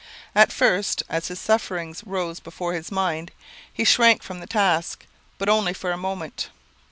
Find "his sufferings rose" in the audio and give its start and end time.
1.27-2.39